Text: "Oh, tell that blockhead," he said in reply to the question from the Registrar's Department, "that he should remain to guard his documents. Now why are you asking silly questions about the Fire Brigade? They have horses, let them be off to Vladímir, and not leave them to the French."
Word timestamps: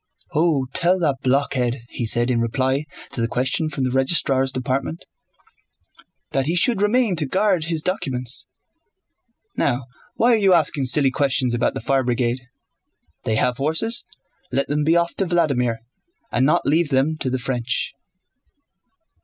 "Oh, 0.33 0.65
tell 0.73 0.97
that 0.97 1.17
blockhead," 1.21 1.81
he 1.89 2.07
said 2.07 2.31
in 2.31 2.39
reply 2.41 2.85
to 3.11 3.21
the 3.21 3.27
question 3.27 3.69
from 3.69 3.83
the 3.83 3.91
Registrar's 3.91 4.51
Department, 4.51 5.05
"that 6.31 6.47
he 6.47 6.55
should 6.55 6.81
remain 6.81 7.15
to 7.17 7.27
guard 7.27 7.65
his 7.65 7.83
documents. 7.83 8.47
Now 9.55 9.85
why 10.15 10.33
are 10.33 10.37
you 10.37 10.55
asking 10.55 10.85
silly 10.85 11.11
questions 11.11 11.53
about 11.53 11.75
the 11.75 11.81
Fire 11.81 12.03
Brigade? 12.03 12.41
They 13.25 13.35
have 13.35 13.57
horses, 13.57 14.03
let 14.51 14.67
them 14.67 14.83
be 14.83 14.95
off 14.95 15.13
to 15.17 15.25
Vladímir, 15.27 15.77
and 16.31 16.47
not 16.47 16.65
leave 16.65 16.89
them 16.89 17.15
to 17.17 17.29
the 17.29 17.37
French." 17.37 17.93